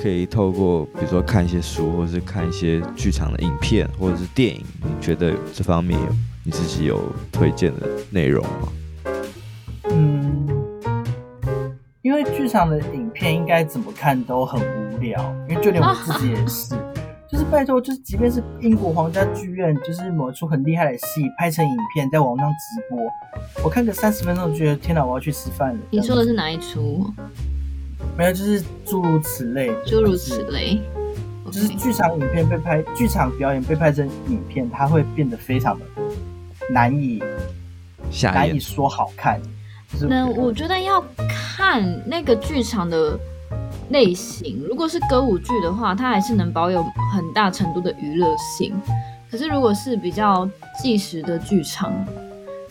[0.00, 6.06] 可以透过比如说看一些书，或者是看一些剧场的影片，或者是电影，你觉得这方面有
[6.44, 7.00] 你自己有
[7.32, 8.72] 推荐的内容吗？
[9.90, 10.46] 嗯，
[12.02, 16.74] 因为剧场的影片应该怎么看都很无聊，因为就连我自己也是。
[17.30, 21.04] 就是拜托，就是即便是英国皇家剧院，就是某一出很厉害的戏
[21.38, 22.98] 拍成影片在网上直播，
[23.62, 25.80] 我看个三十分钟，就觉得天哪，我要去吃饭了。
[25.90, 27.08] 你说的是哪一出？
[28.18, 29.70] 没有，就是诸如此类。
[29.86, 30.80] 诸如此类，
[31.52, 35.86] 就是剧场影片被拍，剧场表演被拍成影片，它会变得非常的
[36.68, 37.22] 难以
[38.24, 39.40] 难以说好看。
[40.08, 43.16] 那我觉得要看那个剧场的。
[43.90, 48.74] 类型，如果是歌舞剧的话，它还是能保有很大程度的娱乐性。
[49.30, 50.48] 可是如果是比较
[50.82, 51.92] 纪实的剧场，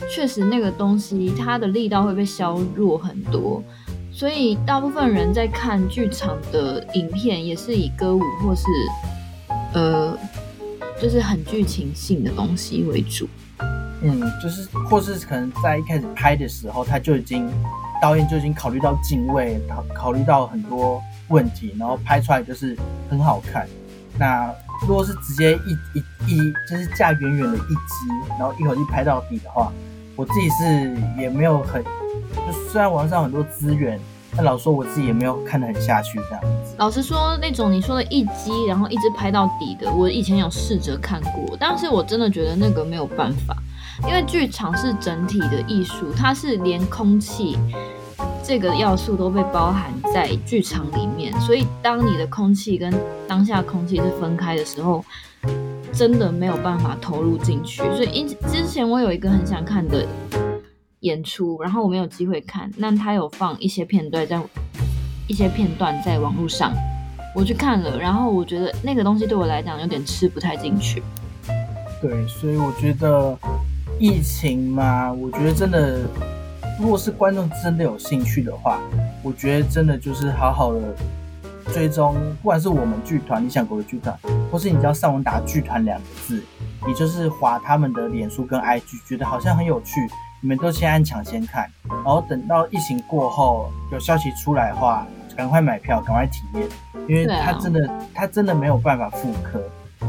[0.09, 3.63] 确实那个东西它的力道会被削弱很多。
[4.11, 8.63] 所以大部分人在看剧场的影片，也是以歌舞或是
[9.73, 10.17] 呃，
[11.01, 13.27] 就是很剧情性的东西为主。
[14.01, 17.49] 嗯，就是或是可能在一开始拍的时候，他就已经
[18.01, 22.77] 导演就已经考虑到镜位，考考虑到很多问题，然后拍出来就是
[23.09, 23.67] 很好看。
[24.19, 29.71] 那如果是直接一一一就是架远远的一支，然后一口气拍到底的话，
[30.15, 31.81] 我自己是也没有很，
[32.35, 33.99] 就虽然网上很多资源，
[34.35, 36.75] 但老说我自己也没有看得很下去这样子。
[36.77, 43.55] 老实说，那种你说的一机然后一直拍到底的，我以前有试着看过，但是我真的觉得那个没有办法。
[44.07, 47.57] 因为剧场是整体的艺术，它是连空气
[48.49, 52.91] 这个要素都被包含在剧场里面，所以当你的空气跟
[53.27, 55.05] 当下空气是分开的时候，
[55.93, 57.83] 真的没有办法投入进去。
[57.95, 60.03] 所以因之前我有一个很想看的
[61.01, 64.41] 演出，然后我没有机会看，那他有放一些片段在
[65.27, 66.73] 一些片段在网络上，
[67.35, 71.03] 我去看了，然后我觉得那个东西对我来讲有点吃不太进去。
[72.01, 73.37] 对，所以我觉得
[73.99, 76.01] 疫情嘛，我觉得真的。
[76.79, 78.79] 如果是观众真的有兴趣的话，
[79.21, 80.79] 我觉得真的就是好好的
[81.73, 84.17] 追踪，不管是我们剧团理想国的剧团，
[84.49, 86.41] 或是你只要上网打“剧团”两个字，
[86.87, 89.99] 你就是划他们的脸书跟 IG，觉得好像很有趣，
[90.41, 96.65] 你们都先按抢先看，然后等到疫情过后有消息出来的话，赶快买票，赶快体验，
[97.09, 99.61] 因为它真的它真的没有办法复刻，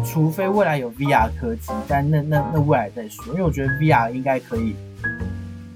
[0.04, 4.76] 除非未来有 VR 科技，但那那那未来再说，因为我觉得 VR 应该可以。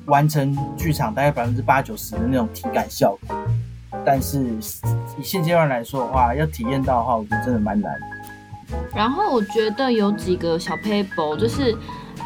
[0.06, 3.36] 完成剧场大概百分之八九十的那种体感效果，
[4.04, 4.44] 但是
[5.18, 7.94] 以现阶段来说的话，要体验到的话，我觉得真的蛮难。
[8.94, 11.74] 然后我觉得有几个小 paper，就是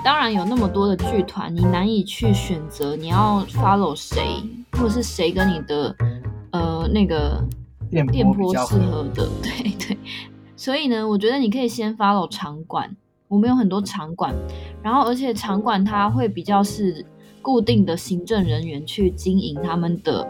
[0.04, 5.94] 当然有那么多的剧团，你难以去选择你要 follow 谁，或者是谁跟你的
[6.50, 7.44] 呃那个
[7.90, 9.96] 电波适合的， 对对。
[10.56, 12.96] 所以呢，我觉得你可以先 follow 场馆，
[13.28, 14.34] 我们有很多场馆，
[14.82, 17.06] 然后而且场馆它会比较是。
[17.42, 20.26] 固定的行政人员去经营他们的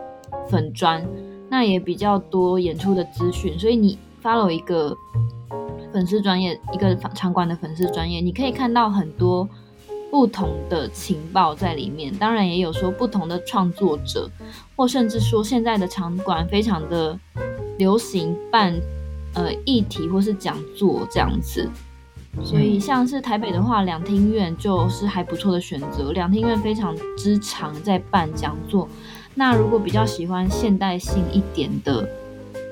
[0.49, 1.07] 粉专，
[1.51, 4.97] 那也比较多演出的资讯，所以你 follow 一个
[5.92, 9.49] 粉丝专业，一个场馆的粉丝专业，你可以看到很多
[10.11, 12.14] 不同的情报在里面。
[12.14, 14.31] 当然也有说不同的创作者，
[14.77, 17.18] 或甚至说现在的场馆非常的
[17.79, 18.75] 流行办
[19.35, 21.68] 呃议题或是讲座这样子。
[22.42, 26.12] 所以，像是台北的话，两厅院就是还不错的选择。
[26.12, 28.88] 两厅院非常之常在办讲座。
[29.35, 32.09] 那如果比较喜欢现代性一点的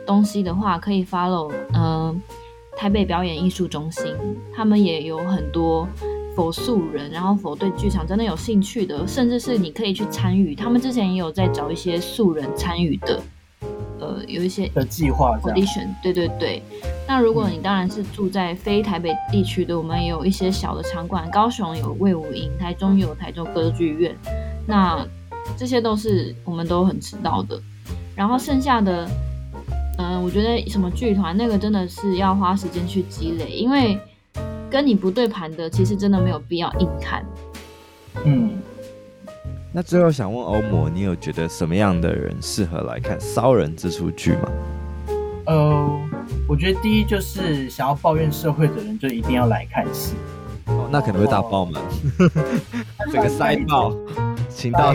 [0.06, 2.16] 东西的话，可以 follow 嗯、呃、
[2.76, 4.14] 台北表演艺术中心，
[4.54, 5.86] 他们也有很多
[6.34, 10.54] 否素人，然后否对剧场真的有兴趣的，甚至是你可以去参与。
[10.54, 13.22] 他们之前也有在找一些素人参与的。
[13.98, 16.62] 呃，有一些的计划，audition，对对对。
[17.08, 24.14] 那如果你当然是住在非台北地区的，我们也有一些小的场馆，高雄有魏武营，台中有台中歌剧院，
[24.66, 25.06] 那
[25.56, 27.60] 这些都是我们都很知道的。
[28.14, 29.08] 然后剩下的，
[29.98, 33.98] 嗯、呃，我觉得什么剧团那个真的是要花时间去积累，因为
[34.68, 37.24] 跟你不对盘的，其实真的没有必要硬看。
[38.24, 38.50] 嗯。
[39.76, 44.48] 那最后想问欧摩，你有觉得什么样的人适合来看《骚人》这出剧吗？
[45.44, 46.00] 呃，
[46.48, 50.14] 我觉得第一就是想要抱怨社会的人，就一定要来看戏。
[50.68, 51.82] 哦，那可能会大爆满，
[53.12, 53.94] 整个 塞爆，
[54.48, 54.94] 请到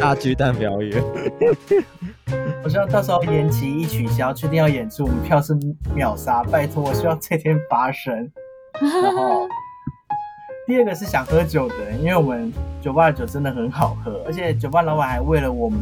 [0.00, 1.04] 大巨蛋表演。
[2.64, 5.54] 我希望到时候延期一取消，确定要演出，我们票是
[5.94, 6.42] 秒杀。
[6.44, 8.32] 拜托，我希望这天发生。
[8.80, 9.46] 然后。
[10.66, 12.52] 第二个是想喝酒的人，因为我们
[12.82, 15.80] 酒吧的酒真的很好喝，而且酒吧老板还为了我们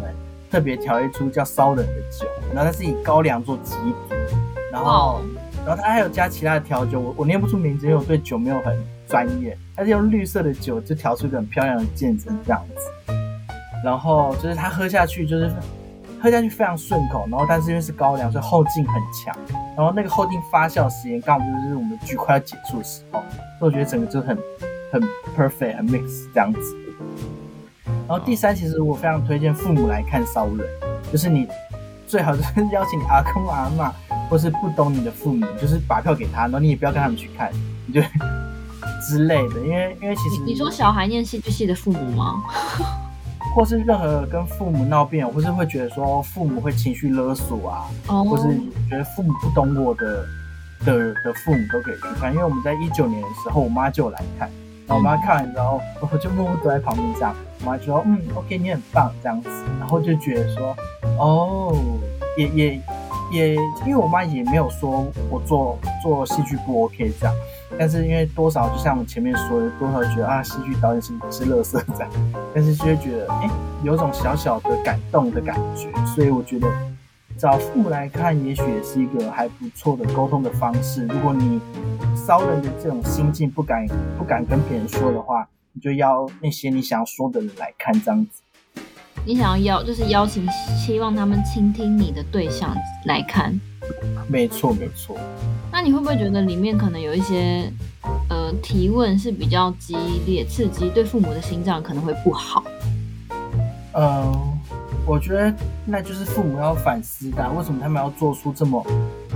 [0.51, 4.14] 特别调一出叫烧人的酒，然后它是以高粱做基底，
[4.70, 5.23] 然后
[5.64, 13.14] 然后它还有加其他的调酒，我我念不出名字，因为我对酒没有很专业，他是用绿色的酒就调出一个很漂亮的渐层这样子，
[13.83, 15.51] 然后就是他喝下去就是
[16.20, 18.94] 喝下去非常顺口，然后但是因为是高粱，所以后劲很
[19.25, 19.35] 强，
[19.79, 23.23] 然后那个后劲发酵时间刚好就是我们的剧快要结束的时候，
[23.59, 24.37] 所以我觉得整个就很。
[24.95, 25.03] 很
[25.37, 26.77] perfect，很 mix 这样子。
[28.07, 30.59] 然后第三，其实我非常推荐父母来看《骚人》，
[31.11, 31.49] 就是你
[32.07, 33.91] 最好就是 邀请阿公阿嬷，
[34.29, 37.51] 或是不懂你的父母，就是把票给他，然后你也不要跟他们去看，
[37.87, 38.01] 你就
[39.09, 39.61] 之类的。
[39.61, 42.43] 因为因为其实你说小孩念戏剧系的父母吗？
[43.55, 48.29] 或是任何跟父母闹别扭，或是会觉得说父母会情绪勒索啊，oh.
[48.29, 48.45] 或是
[48.89, 50.27] 觉得父母不懂我的
[50.85, 52.33] 的的父母都可以去看。
[52.33, 54.51] 因为我们在一九年的时候，我妈就有来看。
[54.87, 55.81] 然后我妈看完之后，
[56.12, 57.35] 我就默默躲在旁边这样。
[57.61, 59.49] 我妈就说：“嗯，OK，你很棒，这样子。”
[59.81, 60.77] 然后就觉得说
[61.18, 61.75] ：“哦，
[62.37, 62.81] 也也
[63.33, 63.55] 也，
[63.87, 67.35] 因为我妈也没有说我做做戏剧不 OK 这样，
[67.79, 72.11] 但是因为多少就像我们前面说的，多少觉得啊，戏剧导演是是垃圾这样，
[72.54, 73.48] 但是就会觉得哎，
[73.83, 76.69] 有种小小的感动的感觉，所以我觉得。”
[77.37, 81.05] 找父母来看，也许也是一个还不错的沟通的方式。
[81.07, 81.61] 如果你
[82.15, 88.41] 骚人的这种心境不敢不敢跟别人说的话，你就邀那些你想要说的人来看，这样子。
[89.27, 92.75] 你想要邀，就是邀请，希望他们倾听你的对象
[93.07, 93.59] 来看。
[94.29, 95.17] 没错，没错。
[95.73, 97.71] 那你会不会觉得里面可能有一些
[98.29, 102.63] 呃提问是比较激烈、刺激，对父母的心脏可能会不好？
[103.93, 104.54] 嗯、呃。
[105.07, 108.85] 我觉得那就是父母要反思的，为什么他们要做出这么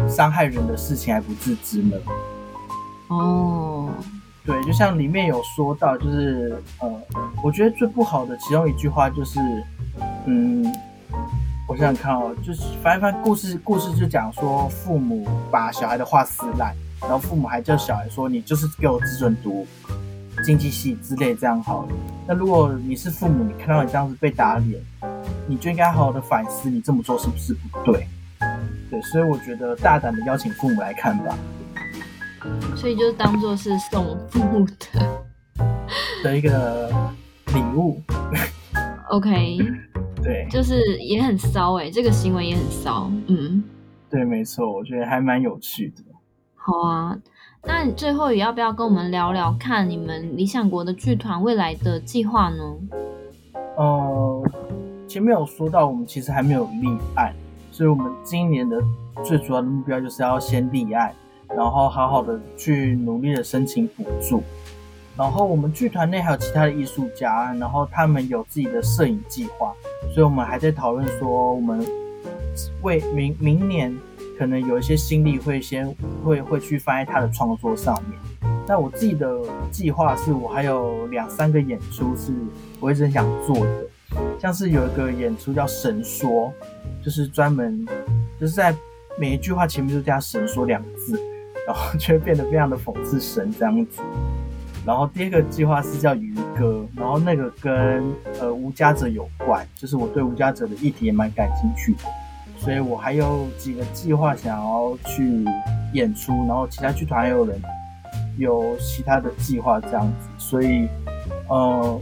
[0.08, 1.96] 伤害人的事情还不自知呢？
[3.08, 3.90] 哦，
[4.46, 6.90] 对，就像里面有说到，就是呃，
[7.44, 9.38] 我觉得最不好的其中一句话就是，
[10.24, 10.64] 嗯，
[11.68, 19.66] 我想想看哦，就是反正故事故事就讲说父母把小孩的话撕烂，然后父母还叫小孩说你就是给我只准读
[20.44, 21.88] 经济系之类这样好了。
[22.26, 24.80] 那如果你是父母，你看到你这样子被打脸，
[25.46, 28.06] 你就应该好好的反思，你这么做是不是不对？
[28.90, 31.36] 对，所以我觉得大胆的邀请父母来看吧。
[32.76, 35.20] 所以就当做是送父母的
[36.22, 36.88] 的一个
[37.54, 38.00] 礼物。
[39.10, 39.58] OK，
[40.22, 43.10] 对，就是也很骚哎、欸，这个行为也很骚。
[43.26, 43.62] 嗯，
[44.08, 46.02] 对，没错，我觉得还蛮有趣的。
[46.54, 47.18] 好啊，
[47.64, 52.76] 那你最后也要不要跟我们聊聊看你们理想国的剧团未来的计划呢？
[53.76, 54.27] 呃，
[55.08, 57.34] 前面有说到，我们其实还没有立案，
[57.72, 58.78] 所以我们今年的
[59.24, 61.12] 最主要的目标就是要先立案。
[61.56, 64.42] 然后好好的去努力的申请补助，
[65.16, 69.72] 然后我们剧团内还有其他的艺术家，然后他们有自己的摄影计划，
[70.12, 71.82] 所以我们还在讨论说，我们
[72.82, 73.96] 为明明年
[74.38, 75.88] 可能有一些心力会先
[76.22, 78.52] 会会去放在他的创作上面。
[78.66, 79.40] 那我自己的
[79.70, 82.30] 计划是我还有两三个演出是
[82.78, 83.86] 我一直想做的，
[84.40, 86.52] 像是有一个演出叫神说，
[87.04, 87.86] 就是专门
[88.40, 88.74] 就是在
[89.18, 91.18] 每一句话前面都加神说两个字。
[91.66, 94.00] 然后就会变得非常的讽刺神这样子。
[94.86, 98.02] 然后第二个计划是叫渔歌，然后那个跟
[98.40, 102.04] 呃无家者有关，就是我对无家者的议题也蛮感兴趣的，
[102.56, 105.44] 所以我还有几个计划想要去
[105.92, 107.60] 演出，然后其他剧团还有人
[108.38, 110.88] 有其他的计划这样子，所以
[111.50, 112.00] 呃。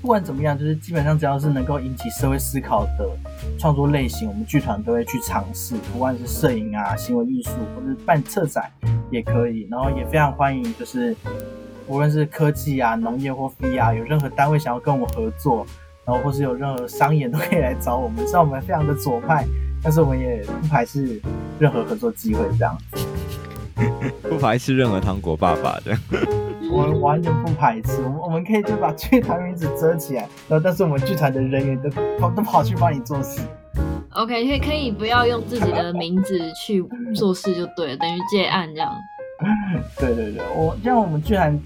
[0.00, 3.08] 不管怎么样，就是基本上只要是能够引起社会思考的
[3.58, 5.74] 创作类型，我们剧团都会去尝试。
[5.92, 8.70] 不管是摄影啊、行为艺术，或是办策展
[9.10, 9.68] 也可以。
[9.70, 11.14] 然后也非常欢迎，就是
[11.86, 15.66] 无论是科技啊、农业或 VR，有任何单位想要跟我们合作，
[16.06, 18.26] 然后或是有任何商演都可以来找我们。
[18.26, 19.46] 虽然我们非常的左派，
[19.82, 21.20] 但是我们也不排斥
[21.58, 23.06] 任何合作机会，这样子。
[24.22, 25.96] 不排斥任何糖果爸爸的。
[26.72, 33.40] 我们完全不排斥，我们我们可以就把剧团名字遮起来，然后但是我们剧团的人员都都都跑去帮你做事。
[34.10, 38.92] OK，可以可以不要用自己的名字去做事就对了，等于接案这样。
[39.98, 41.58] 对对对，我像我们剧团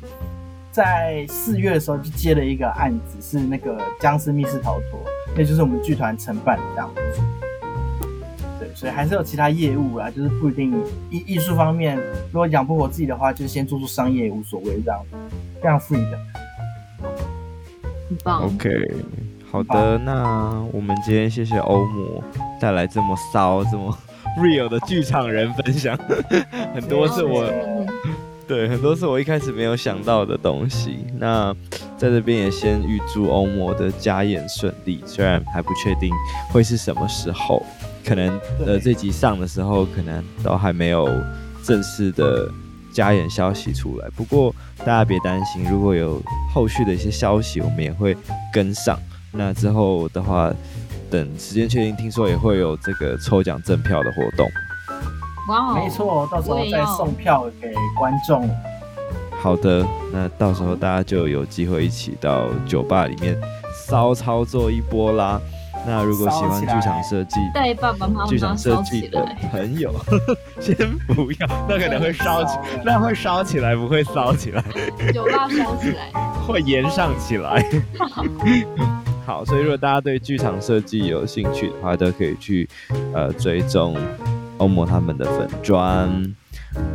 [0.70, 5.00] 在四月的时候就接了一个案子，是那个僵尸密室逃脱，
[5.36, 7.22] 那就是我们剧团承办的这样子。
[8.74, 10.74] 所以还是有其他业务啊，就是不一定
[11.10, 11.96] 艺艺术方面，
[12.32, 15.00] 如果养不活自己的话，就先做做商业也无所谓，这样
[15.62, 16.18] 非常 free 的。
[18.08, 18.44] 很棒。
[18.44, 18.70] OK，
[19.50, 22.22] 好的，那我们今天谢谢欧姆
[22.60, 23.96] 带来这么骚、这么
[24.38, 25.96] real 的剧场人分享，
[26.74, 27.44] 很多是我
[28.48, 30.98] 对很多是我一开始没有想到的东西。
[31.18, 31.54] 那
[31.96, 36.10] 在这边也先预祝欧摩的加演顺利，虽然还不确定
[36.52, 37.64] 会是什么时候。
[38.04, 41.08] 可能呃，这集上的时候，可能都还没有
[41.62, 42.46] 正式的
[42.92, 44.10] 加演消息出来。
[44.14, 46.22] 不过大家别担心，如果有
[46.52, 48.14] 后续的一些消息，我们也会
[48.52, 49.00] 跟上。
[49.32, 50.52] 那之后的话，
[51.10, 54.46] 等时间确定，听说也会有这个抽奖赠票的活动。
[55.48, 58.48] 哇哦，没错，到时候再送票给观众。
[59.40, 63.36] 好的，那到时候大家就有机会一起到酒吧里面
[63.86, 65.40] 骚操作一波啦。
[65.86, 69.94] 那如果喜欢剧场设计，带爸爸妈妈、剧场设计的朋友，
[70.58, 70.74] 先
[71.08, 74.64] 不要，那可能会烧起，那会烧起来，不会烧起来。
[75.12, 76.10] 酒吧烧起来，
[76.46, 77.62] 会延上起来。
[79.26, 82.66] 好，所以如果大家对剧场设计有兴趣的话，都可以去
[83.12, 83.94] 呃追踪
[84.58, 86.34] 欧摩他们的粉砖。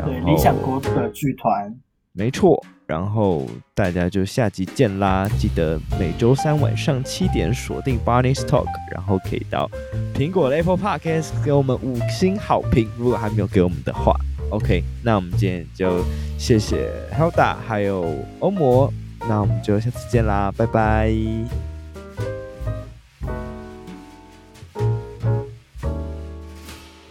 [0.05, 1.73] 对，理想国的剧团，
[2.13, 2.63] 没错。
[2.85, 3.45] 然后
[3.75, 5.29] 大家就下集见啦！
[5.37, 9.69] 记得每周三晚上七点锁定 Barney's Talk，然后可以到
[10.15, 12.89] 苹果的 Apple Podcast 给我们五星好评。
[12.97, 14.15] 如果还没有给我们的话
[14.49, 16.03] ，OK，那我们今天就
[16.39, 18.91] 谢谢 Helda 还有欧摩，
[19.27, 21.68] 那我们就下次见啦，拜拜。